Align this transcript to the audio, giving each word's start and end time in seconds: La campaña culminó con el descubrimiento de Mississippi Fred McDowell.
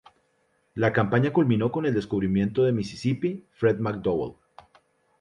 La 0.73 0.91
campaña 0.93 1.31
culminó 1.31 1.71
con 1.71 1.85
el 1.85 1.93
descubrimiento 1.93 2.63
de 2.63 2.71
Mississippi 2.71 3.45
Fred 3.51 3.77
McDowell. 3.77 4.33